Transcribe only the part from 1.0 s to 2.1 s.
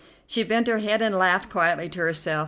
and laughed quietly to